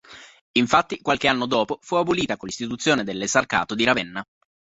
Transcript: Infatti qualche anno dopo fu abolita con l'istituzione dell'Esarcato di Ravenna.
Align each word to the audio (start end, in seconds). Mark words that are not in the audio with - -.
Infatti 0.53 0.99
qualche 0.99 1.27
anno 1.27 1.45
dopo 1.45 1.77
fu 1.83 1.93
abolita 1.93 2.35
con 2.35 2.47
l'istituzione 2.47 3.03
dell'Esarcato 3.03 3.75
di 3.75 3.83
Ravenna. 3.83 4.23